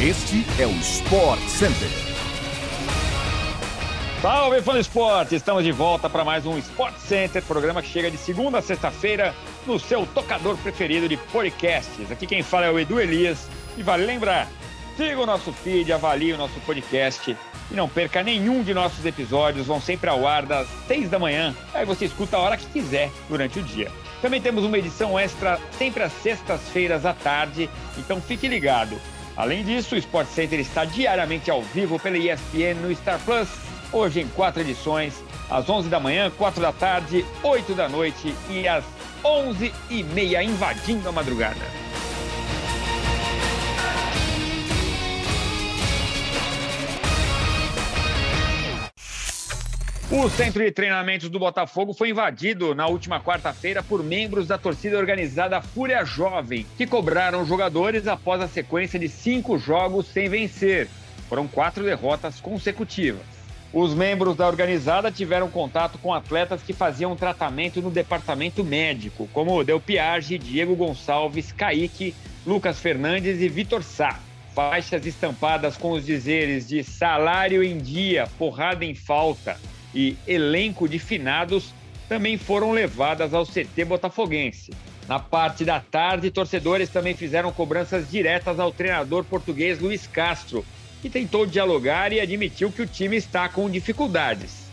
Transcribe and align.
Este 0.00 0.46
é 0.62 0.64
o 0.64 0.70
Sport 0.70 1.40
Center. 1.48 1.88
Salve, 4.22 4.62
fã 4.62 4.72
do 4.72 4.78
esporte! 4.78 5.34
Estamos 5.34 5.64
de 5.64 5.72
volta 5.72 6.08
para 6.08 6.24
mais 6.24 6.46
um 6.46 6.56
Sport 6.56 6.96
Center, 6.98 7.42
programa 7.42 7.82
que 7.82 7.88
chega 7.88 8.08
de 8.08 8.16
segunda 8.16 8.58
a 8.58 8.62
sexta-feira 8.62 9.34
no 9.66 9.76
seu 9.76 10.06
tocador 10.06 10.56
preferido 10.58 11.08
de 11.08 11.16
podcasts. 11.16 12.12
Aqui 12.12 12.28
quem 12.28 12.44
fala 12.44 12.66
é 12.66 12.70
o 12.70 12.78
Edu 12.78 13.00
Elias 13.00 13.48
e 13.76 13.82
vale 13.82 14.06
lembrar, 14.06 14.46
siga 14.96 15.20
o 15.20 15.26
nosso 15.26 15.52
feed, 15.52 15.92
avalie 15.92 16.32
o 16.32 16.38
nosso 16.38 16.60
podcast 16.60 17.36
e 17.68 17.74
não 17.74 17.88
perca 17.88 18.22
nenhum 18.22 18.62
de 18.62 18.72
nossos 18.72 19.04
episódios, 19.04 19.66
vão 19.66 19.80
sempre 19.80 20.08
ao 20.08 20.28
ar 20.28 20.46
das 20.46 20.68
seis 20.86 21.10
da 21.10 21.18
manhã, 21.18 21.52
aí 21.74 21.84
você 21.84 22.04
escuta 22.04 22.36
a 22.36 22.40
hora 22.40 22.56
que 22.56 22.66
quiser 22.66 23.10
durante 23.28 23.58
o 23.58 23.64
dia. 23.64 23.90
Também 24.22 24.40
temos 24.40 24.62
uma 24.62 24.78
edição 24.78 25.18
extra 25.18 25.58
sempre 25.76 26.04
às 26.04 26.12
sextas-feiras 26.22 27.04
à 27.04 27.12
tarde, 27.12 27.68
então 27.98 28.20
fique 28.20 28.46
ligado. 28.46 28.96
Além 29.38 29.62
disso, 29.62 29.94
o 29.94 29.98
Sport 29.98 30.26
Center 30.26 30.58
está 30.58 30.84
diariamente 30.84 31.48
ao 31.48 31.62
vivo 31.62 31.96
pela 31.96 32.18
ESPN 32.18 32.74
no 32.82 32.92
Star 32.96 33.20
Plus, 33.20 33.48
hoje 33.92 34.20
em 34.20 34.26
quatro 34.26 34.60
edições, 34.60 35.14
às 35.48 35.70
11 35.70 35.88
da 35.88 36.00
manhã, 36.00 36.28
4 36.36 36.60
da 36.60 36.72
tarde, 36.72 37.24
8 37.40 37.72
da 37.72 37.88
noite 37.88 38.34
e 38.50 38.66
às 38.66 38.84
11 39.24 39.72
e 39.90 40.02
meia, 40.02 40.42
invadindo 40.42 41.08
a 41.08 41.12
madrugada. 41.12 41.87
O 50.10 50.26
centro 50.30 50.64
de 50.64 50.70
treinamentos 50.70 51.28
do 51.28 51.38
Botafogo 51.38 51.92
foi 51.92 52.08
invadido 52.08 52.74
na 52.74 52.86
última 52.86 53.20
quarta-feira 53.20 53.82
por 53.82 54.02
membros 54.02 54.46
da 54.46 54.56
torcida 54.56 54.96
organizada 54.96 55.60
Fúria 55.60 56.02
Jovem, 56.02 56.64
que 56.78 56.86
cobraram 56.86 57.44
jogadores 57.44 58.06
após 58.06 58.40
a 58.40 58.48
sequência 58.48 58.98
de 58.98 59.06
cinco 59.06 59.58
jogos 59.58 60.06
sem 60.06 60.26
vencer. 60.26 60.88
Foram 61.28 61.46
quatro 61.46 61.84
derrotas 61.84 62.40
consecutivas. 62.40 63.20
Os 63.70 63.92
membros 63.92 64.34
da 64.34 64.48
organizada 64.48 65.12
tiveram 65.12 65.50
contato 65.50 65.98
com 65.98 66.14
atletas 66.14 66.62
que 66.62 66.72
faziam 66.72 67.14
tratamento 67.14 67.82
no 67.82 67.90
departamento 67.90 68.64
médico, 68.64 69.28
como 69.34 69.62
Del 69.62 69.78
Piage, 69.78 70.38
Diego 70.38 70.74
Gonçalves, 70.74 71.52
Kaique, 71.52 72.14
Lucas 72.46 72.80
Fernandes 72.80 73.42
e 73.42 73.48
Vitor 73.50 73.82
Sá. 73.82 74.18
Faixas 74.54 75.04
estampadas 75.04 75.76
com 75.76 75.92
os 75.92 76.06
dizeres 76.06 76.66
de 76.66 76.82
salário 76.82 77.62
em 77.62 77.76
dia, 77.76 78.26
porrada 78.38 78.86
em 78.86 78.94
falta 78.94 79.60
e 79.94 80.16
elenco 80.26 80.88
de 80.88 80.98
finados 80.98 81.72
também 82.08 82.36
foram 82.36 82.72
levadas 82.72 83.34
ao 83.34 83.44
CT 83.44 83.84
botafoguense. 83.84 84.70
Na 85.06 85.18
parte 85.18 85.64
da 85.64 85.80
tarde, 85.80 86.30
torcedores 86.30 86.90
também 86.90 87.14
fizeram 87.14 87.52
cobranças 87.52 88.10
diretas 88.10 88.60
ao 88.60 88.70
treinador 88.70 89.24
português 89.24 89.78
Luiz 89.78 90.06
Castro, 90.06 90.64
que 91.00 91.08
tentou 91.08 91.46
dialogar 91.46 92.12
e 92.12 92.20
admitiu 92.20 92.70
que 92.70 92.82
o 92.82 92.86
time 92.86 93.16
está 93.16 93.48
com 93.48 93.70
dificuldades. 93.70 94.68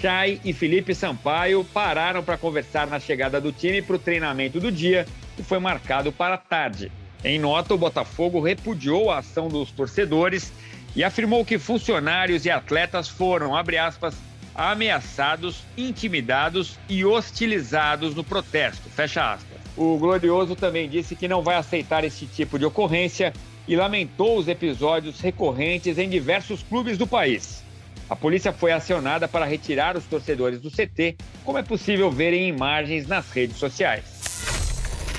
Chay 0.00 0.40
e 0.44 0.52
Felipe 0.52 0.94
Sampaio 0.94 1.64
pararam 1.72 2.22
para 2.22 2.36
conversar 2.36 2.86
na 2.86 3.00
chegada 3.00 3.40
do 3.40 3.50
time 3.50 3.80
para 3.80 3.96
o 3.96 3.98
treinamento 3.98 4.60
do 4.60 4.70
dia, 4.70 5.06
que 5.36 5.42
foi 5.42 5.58
marcado 5.58 6.12
para 6.12 6.34
a 6.34 6.38
tarde. 6.38 6.92
Em 7.24 7.38
nota, 7.38 7.74
o 7.74 7.78
Botafogo 7.78 8.40
repudiou 8.40 9.10
a 9.10 9.18
ação 9.18 9.48
dos 9.48 9.70
torcedores 9.70 10.52
e 10.94 11.02
afirmou 11.02 11.44
que 11.44 11.58
funcionários 11.58 12.44
e 12.44 12.50
atletas 12.50 13.08
foram, 13.08 13.56
abre 13.56 13.78
aspas, 13.78 14.14
ameaçados, 14.54 15.64
intimidados 15.76 16.78
e 16.88 17.04
hostilizados 17.04 18.14
no 18.14 18.22
protesto. 18.22 18.88
Fecha 18.90 19.32
aspas. 19.32 19.58
O 19.76 19.98
Glorioso 19.98 20.54
também 20.54 20.88
disse 20.88 21.16
que 21.16 21.26
não 21.26 21.42
vai 21.42 21.56
aceitar 21.56 22.04
esse 22.04 22.26
tipo 22.26 22.58
de 22.58 22.64
ocorrência 22.64 23.32
e 23.66 23.74
lamentou 23.74 24.38
os 24.38 24.46
episódios 24.46 25.20
recorrentes 25.20 25.98
em 25.98 26.08
diversos 26.08 26.62
clubes 26.62 26.96
do 26.96 27.06
país. 27.06 27.64
A 28.08 28.14
polícia 28.14 28.52
foi 28.52 28.70
acionada 28.70 29.26
para 29.26 29.46
retirar 29.46 29.96
os 29.96 30.04
torcedores 30.04 30.60
do 30.60 30.70
CT, 30.70 31.16
como 31.42 31.58
é 31.58 31.62
possível 31.62 32.10
ver 32.10 32.32
em 32.34 32.48
imagens 32.48 33.08
nas 33.08 33.30
redes 33.30 33.56
sociais. 33.56 34.04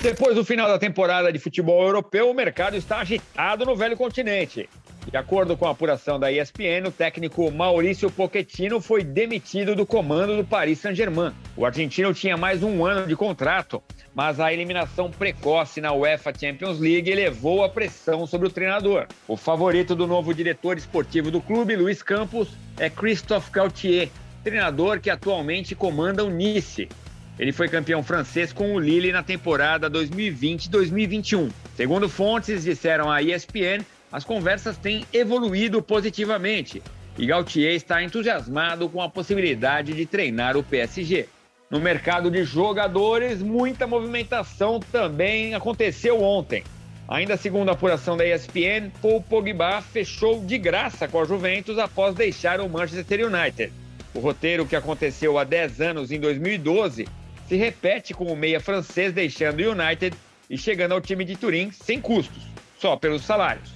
Depois 0.02 0.36
do 0.36 0.46
final 0.46 0.68
da 0.68 0.78
temporada 0.78 1.34
de 1.34 1.40
futebol 1.40 1.84
europeu, 1.84 2.30
o 2.30 2.34
mercado 2.34 2.78
está 2.78 3.00
agitado 3.00 3.66
no 3.66 3.76
velho 3.76 3.98
continente. 3.98 4.70
De 5.12 5.18
acordo 5.18 5.56
com 5.56 5.68
a 5.68 5.72
apuração 5.72 6.20
da 6.20 6.32
ESPN, 6.32 6.88
o 6.88 6.92
técnico 6.92 7.52
Maurício 7.52 8.10
Pochettino 8.10 8.82
foi 8.82 9.04
demitido 9.04 9.76
do 9.76 9.86
comando 9.86 10.36
do 10.36 10.44
Paris 10.44 10.80
Saint-Germain. 10.80 11.32
O 11.56 11.64
argentino 11.64 12.12
tinha 12.12 12.36
mais 12.36 12.64
um 12.64 12.84
ano 12.84 13.06
de 13.06 13.16
contrato, 13.16 13.84
mas 14.16 14.40
a 14.40 14.52
eliminação 14.52 15.12
precoce 15.12 15.80
na 15.80 15.94
UEFA 15.94 16.34
Champions 16.38 16.80
League 16.80 17.10
elevou 17.10 17.64
a 17.64 17.70
pressão 17.70 18.26
sobre 18.26 18.48
o 18.48 18.52
treinador. 18.52 19.06
O 19.28 19.38
favorito 19.38 19.96
do 19.96 20.08
novo 20.08 20.34
diretor 20.34 20.76
esportivo 20.76 21.30
do 21.30 21.40
clube, 21.40 21.76
Luiz 21.76 22.02
Campos, 22.02 22.50
é 22.78 22.90
Christophe 22.90 23.52
Gaultier, 23.52 24.10
treinador 24.44 25.00
que 25.00 25.12
atualmente 25.12 25.76
comanda 25.76 26.26
o 26.26 26.32
Nice. 26.32 26.90
Ele 27.38 27.52
foi 27.52 27.68
campeão 27.68 28.02
francês 28.02 28.52
com 28.52 28.74
o 28.74 28.80
Lille 28.80 29.12
na 29.12 29.22
temporada 29.22 29.90
2020-2021. 29.90 31.52
Segundo 31.76 32.10
fontes 32.10 32.64
disseram 32.64 33.12
à 33.12 33.22
ESPN, 33.22 33.84
as 34.16 34.24
conversas 34.24 34.78
têm 34.78 35.06
evoluído 35.12 35.81
positivamente 35.81 36.81
e 37.18 37.26
Gautier 37.26 37.76
está 37.76 38.02
entusiasmado 38.02 38.88
com 38.88 39.02
a 39.02 39.09
possibilidade 39.09 39.94
de 39.94 40.06
treinar 40.06 40.56
o 40.56 40.64
PSG. 40.64 41.28
No 41.70 41.81
mercado 41.81 42.31
de 42.31 42.46
jogadores, 42.46 43.42
muita 43.42 43.86
movimentação 43.86 44.80
também 44.80 45.53
aconteceu 45.53 46.24
ontem. 46.24 46.64
Ainda 47.09 47.36
segundo 47.36 47.68
a 47.68 47.74
apuração 47.74 48.16
da 48.16 48.26
ESPN, 48.26 48.90
Paul 49.02 49.22
Pogba 49.22 49.81
fechou 49.81 50.42
de 50.46 50.58
graça 50.58 51.09
com 51.09 51.20
a 51.20 51.26
Juventus 51.26 51.78
após 51.78 52.16
deixar 52.16 52.62
o 52.62 52.70
Manchester 52.70 53.28
United. 53.28 53.74
O 54.14 54.20
roteiro 54.20 54.66
que 54.66 54.78
aconteceu 54.78 55.38
há 55.38 55.44
10 55.44 55.82
anos 55.82 56.09
em 56.09 56.22
2012 56.22 57.06
se 57.50 57.56
repete 57.58 58.14
com 58.14 58.32
o 58.32 58.38
meia 58.38 58.62
francês 58.62 59.12
deixando 59.12 59.59
o 59.59 59.72
United 59.74 60.16
e 60.50 60.58
chegando 60.58 60.94
ao 60.94 61.02
time 61.02 61.26
de 61.26 61.36
Turim 61.36 61.70
sem 61.70 62.00
custos, 62.00 62.44
só 62.80 62.96
pelos 62.96 63.26
salários. 63.26 63.76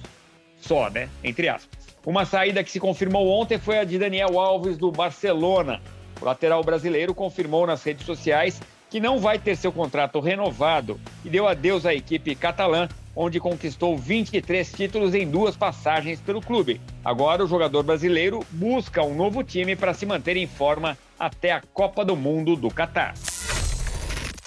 Só, 0.60 0.90
né? 0.90 1.08
Entre 1.22 1.48
aspas. 1.48 1.80
Uma 2.04 2.24
saída 2.24 2.64
que 2.64 2.70
se 2.70 2.80
confirmou 2.80 3.28
ontem 3.28 3.58
foi 3.58 3.78
a 3.78 3.84
de 3.84 3.98
Daniel 3.98 4.38
Alves 4.38 4.78
do 4.78 4.90
Barcelona. 4.90 5.80
O 6.20 6.24
lateral 6.24 6.62
brasileiro 6.62 7.14
confirmou 7.14 7.66
nas 7.66 7.82
redes 7.82 8.06
sociais 8.06 8.60
que 8.88 8.98
não 8.98 9.18
vai 9.18 9.38
ter 9.38 9.56
seu 9.56 9.70
contrato 9.70 10.18
renovado 10.18 11.00
e 11.24 11.28
deu 11.28 11.46
adeus 11.46 11.86
à 11.86 11.94
equipe 11.94 12.34
catalã, 12.34 12.88
onde 13.14 13.38
conquistou 13.38 13.96
23 13.96 14.72
títulos 14.72 15.14
em 15.14 15.28
duas 15.28 15.56
passagens 15.56 16.20
pelo 16.20 16.40
clube. 16.40 16.80
Agora 17.04 17.44
o 17.44 17.46
jogador 17.46 17.82
brasileiro 17.82 18.44
busca 18.50 19.02
um 19.02 19.14
novo 19.14 19.44
time 19.44 19.76
para 19.76 19.94
se 19.94 20.04
manter 20.04 20.36
em 20.36 20.46
forma 20.46 20.98
até 21.18 21.52
a 21.52 21.62
Copa 21.72 22.04
do 22.04 22.16
Mundo 22.16 22.56
do 22.56 22.70
Catar. 22.70 23.14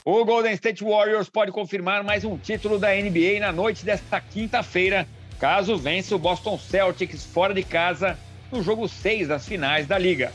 O 0.06 0.26
Golden 0.26 0.54
State 0.54 0.84
Warriors 0.84 1.30
pode 1.30 1.52
confirmar 1.52 2.04
mais 2.04 2.26
um 2.26 2.38
título 2.38 2.78
da 2.78 2.90
NBA 2.94 3.40
na 3.40 3.54
noite 3.54 3.86
desta 3.86 4.20
quinta-feira, 4.20 5.08
caso 5.44 5.76
vença 5.76 6.16
o 6.16 6.18
Boston 6.18 6.58
Celtics 6.58 7.26
fora 7.26 7.54
de 7.54 7.64
casa 7.64 8.18
no 8.50 8.64
jogo 8.64 8.88
6 8.88 9.28
das 9.28 9.46
finais 9.46 9.86
da 9.86 9.98
liga. 9.98 10.32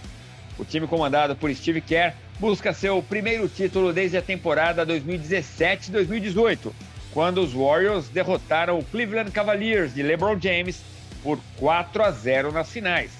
O 0.58 0.66
time 0.66 0.86
comandado 0.86 1.34
por 1.34 1.50
Steve 1.54 1.80
Kerr 1.80 2.12
busca 2.38 2.74
seu 2.74 3.02
primeiro 3.02 3.48
título 3.48 3.90
desde 3.90 4.18
a 4.18 4.22
temporada 4.22 4.86
2017-2018, 4.86 6.72
quando 7.10 7.40
os 7.40 7.54
Warriors 7.54 8.10
derrotaram 8.10 8.78
o 8.78 8.84
Cleveland 8.84 9.30
Cavaliers 9.30 9.94
de 9.94 10.02
LeBron 10.02 10.38
James 10.38 10.82
por 11.22 11.38
4 11.56 12.04
a 12.04 12.10
0 12.10 12.52
nas 12.52 12.70
finais. 12.70 13.10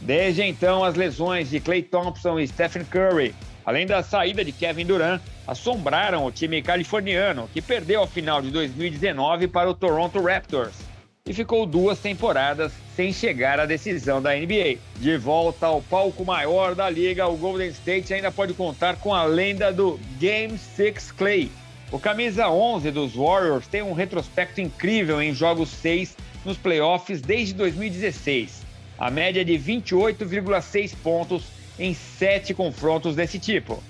Desde 0.00 0.42
então, 0.42 0.82
as 0.82 0.96
lesões 0.96 1.50
de 1.50 1.60
Klay 1.60 1.84
Thompson 1.84 2.40
e 2.40 2.48
Stephen 2.48 2.84
Curry 2.84 3.32
além 3.64 3.86
da 3.86 4.02
saída 4.02 4.42
de 4.42 4.50
Kevin 4.50 4.86
Durant, 4.86 5.20
assombraram 5.46 6.24
o 6.24 6.32
time 6.32 6.62
californiano, 6.62 7.50
que 7.52 7.60
perdeu 7.60 8.02
a 8.02 8.06
final 8.06 8.40
de 8.40 8.50
2019 8.50 9.46
para 9.46 9.68
o 9.68 9.74
Toronto 9.74 10.22
Raptors 10.22 10.87
e 11.28 11.34
ficou 11.34 11.66
duas 11.66 11.98
temporadas 11.98 12.72
sem 12.96 13.12
chegar 13.12 13.60
à 13.60 13.66
decisão 13.66 14.20
da 14.22 14.34
NBA. 14.34 14.78
De 14.96 15.18
volta 15.18 15.66
ao 15.66 15.82
palco 15.82 16.24
maior 16.24 16.74
da 16.74 16.88
liga, 16.88 17.28
o 17.28 17.36
Golden 17.36 17.68
State 17.68 18.14
ainda 18.14 18.32
pode 18.32 18.54
contar 18.54 18.96
com 18.96 19.14
a 19.14 19.24
lenda 19.24 19.70
do 19.70 20.00
Game 20.18 20.56
6 20.56 21.12
Clay. 21.12 21.50
O 21.92 21.98
camisa 21.98 22.48
11 22.48 22.90
dos 22.90 23.14
Warriors 23.14 23.66
tem 23.66 23.82
um 23.82 23.92
retrospecto 23.92 24.62
incrível 24.62 25.20
em 25.20 25.34
jogos 25.34 25.68
6 25.68 26.16
nos 26.46 26.56
playoffs 26.56 27.20
desde 27.20 27.52
2016. 27.52 28.62
A 28.98 29.10
média 29.10 29.44
de 29.44 29.52
28,6 29.52 30.94
pontos 31.02 31.44
em 31.78 31.92
sete 31.92 32.54
confrontos 32.54 33.14
desse 33.14 33.38
tipo. 33.38 33.82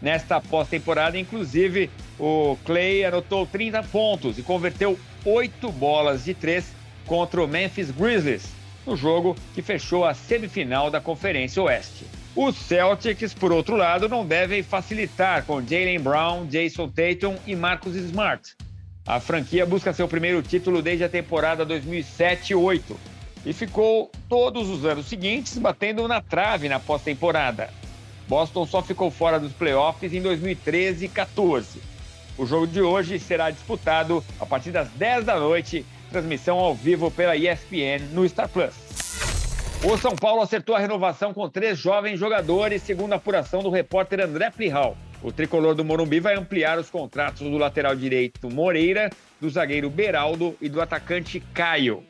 Nesta 0.00 0.40
pós-temporada, 0.40 1.18
inclusive, 1.18 1.90
o 2.18 2.56
Clay 2.64 3.04
anotou 3.04 3.46
30 3.46 3.82
pontos 3.84 4.38
e 4.38 4.42
converteu 4.42 4.98
oito 5.24 5.70
bolas 5.70 6.24
de 6.24 6.34
três 6.34 6.79
contra 7.06 7.42
o 7.42 7.48
Memphis 7.48 7.90
Grizzlies, 7.90 8.50
no 8.86 8.96
jogo 8.96 9.36
que 9.54 9.62
fechou 9.62 10.04
a 10.04 10.14
semifinal 10.14 10.90
da 10.90 11.00
Conferência 11.00 11.62
Oeste. 11.62 12.04
Os 12.34 12.56
Celtics, 12.56 13.34
por 13.34 13.52
outro 13.52 13.76
lado, 13.76 14.08
não 14.08 14.24
devem 14.24 14.62
facilitar 14.62 15.44
com 15.44 15.60
Jalen 15.60 16.00
Brown, 16.00 16.46
Jason 16.46 16.88
Tatum 16.88 17.36
e 17.46 17.56
Marcus 17.56 17.96
Smart. 17.96 18.54
A 19.06 19.18
franquia 19.18 19.66
busca 19.66 19.92
seu 19.92 20.06
primeiro 20.06 20.40
título 20.40 20.80
desde 20.80 21.04
a 21.04 21.08
temporada 21.08 21.66
2007-8 21.66 22.82
e 23.44 23.52
ficou 23.52 24.10
todos 24.28 24.68
os 24.68 24.84
anos 24.84 25.06
seguintes 25.06 25.58
batendo 25.58 26.06
na 26.06 26.20
trave 26.20 26.68
na 26.68 26.78
pós-temporada. 26.78 27.70
Boston 28.28 28.64
só 28.64 28.80
ficou 28.80 29.10
fora 29.10 29.40
dos 29.40 29.52
playoffs 29.52 30.12
em 30.12 30.22
2013 30.22 31.06
e 31.06 31.08
14. 31.08 31.80
O 32.38 32.46
jogo 32.46 32.66
de 32.66 32.80
hoje 32.80 33.18
será 33.18 33.50
disputado 33.50 34.24
a 34.38 34.46
partir 34.46 34.70
das 34.70 34.88
10 34.90 35.24
da 35.24 35.38
noite, 35.38 35.84
transmissão 36.10 36.58
ao 36.58 36.74
vivo 36.74 37.10
pela 37.10 37.36
ESPN 37.36 38.12
no 38.12 38.28
Star 38.28 38.48
Plus. 38.48 38.74
O 39.82 39.96
São 39.96 40.14
Paulo 40.14 40.42
acertou 40.42 40.74
a 40.74 40.78
renovação 40.78 41.32
com 41.32 41.48
três 41.48 41.78
jovens 41.78 42.20
jogadores, 42.20 42.82
segundo 42.82 43.14
a 43.14 43.16
apuração 43.16 43.62
do 43.62 43.70
repórter 43.70 44.20
André 44.20 44.50
Plihal. 44.50 44.94
O 45.22 45.32
tricolor 45.32 45.74
do 45.74 45.84
Morumbi 45.84 46.20
vai 46.20 46.34
ampliar 46.34 46.78
os 46.78 46.90
contratos 46.90 47.42
do 47.42 47.56
lateral 47.56 47.94
direito 47.94 48.50
Moreira, 48.50 49.10
do 49.40 49.48
zagueiro 49.48 49.88
Beraldo 49.88 50.56
e 50.60 50.68
do 50.68 50.80
atacante 50.80 51.40
Caio. 51.54 52.02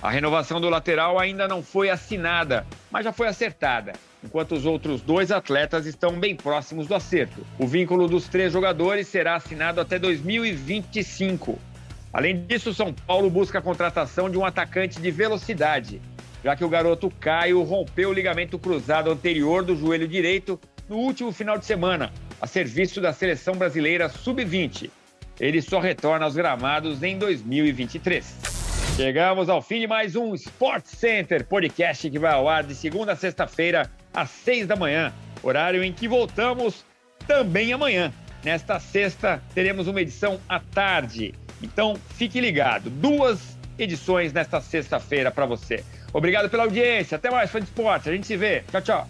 A 0.00 0.10
renovação 0.10 0.60
do 0.60 0.70
lateral 0.70 1.18
ainda 1.18 1.48
não 1.48 1.62
foi 1.62 1.90
assinada, 1.90 2.64
mas 2.90 3.04
já 3.04 3.12
foi 3.12 3.26
acertada, 3.26 3.94
enquanto 4.22 4.52
os 4.52 4.64
outros 4.64 5.02
dois 5.02 5.32
atletas 5.32 5.86
estão 5.86 6.12
bem 6.12 6.36
próximos 6.36 6.86
do 6.86 6.94
acerto. 6.94 7.44
O 7.58 7.66
vínculo 7.66 8.06
dos 8.06 8.28
três 8.28 8.52
jogadores 8.52 9.08
será 9.08 9.34
assinado 9.34 9.80
até 9.80 9.98
2025. 9.98 11.58
Além 12.12 12.44
disso, 12.46 12.72
São 12.72 12.92
Paulo 12.92 13.30
busca 13.30 13.58
a 13.58 13.62
contratação 13.62 14.30
de 14.30 14.38
um 14.38 14.44
atacante 14.44 15.00
de 15.00 15.10
velocidade, 15.10 16.00
já 16.42 16.56
que 16.56 16.64
o 16.64 16.68
garoto 16.68 17.10
Caio 17.20 17.62
rompeu 17.62 18.10
o 18.10 18.12
ligamento 18.12 18.58
cruzado 18.58 19.10
anterior 19.10 19.62
do 19.64 19.76
joelho 19.76 20.08
direito 20.08 20.58
no 20.88 20.96
último 20.96 21.30
final 21.32 21.58
de 21.58 21.66
semana 21.66 22.12
a 22.40 22.46
serviço 22.46 23.00
da 23.00 23.12
seleção 23.12 23.54
brasileira 23.54 24.08
sub-20. 24.08 24.90
Ele 25.38 25.60
só 25.60 25.78
retorna 25.78 26.24
aos 26.24 26.34
gramados 26.34 27.02
em 27.02 27.18
2023. 27.18 28.58
Chegamos 28.96 29.48
ao 29.48 29.62
fim 29.62 29.80
de 29.80 29.86
mais 29.86 30.16
um 30.16 30.34
Sports 30.34 30.90
Center 30.90 31.46
podcast 31.46 32.10
que 32.10 32.18
vai 32.18 32.32
ao 32.32 32.48
ar 32.48 32.64
de 32.64 32.74
segunda 32.74 33.12
a 33.12 33.16
sexta-feira 33.16 33.90
às 34.12 34.30
seis 34.30 34.66
da 34.66 34.74
manhã, 34.74 35.12
horário 35.42 35.84
em 35.84 35.92
que 35.92 36.08
voltamos 36.08 36.84
também 37.26 37.72
amanhã. 37.72 38.12
Nesta 38.42 38.80
sexta 38.80 39.42
teremos 39.54 39.86
uma 39.86 40.00
edição 40.00 40.40
à 40.48 40.58
tarde, 40.58 41.34
então 41.62 41.96
fique 42.16 42.40
ligado. 42.40 42.90
Duas 42.90 43.58
edições 43.78 44.32
nesta 44.32 44.60
sexta-feira 44.60 45.30
para 45.30 45.46
você. 45.46 45.84
Obrigado 46.12 46.48
pela 46.48 46.64
audiência. 46.64 47.16
Até 47.16 47.30
mais, 47.30 47.50
fã 47.50 47.60
de 47.60 47.66
esporte. 47.66 48.08
A 48.08 48.12
gente 48.12 48.26
se 48.26 48.36
vê. 48.36 48.62
Tchau, 48.70 48.82
tchau. 48.82 49.08